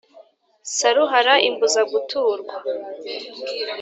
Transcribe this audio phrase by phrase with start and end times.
[0.75, 2.55] Saruhara imbuza guturwa;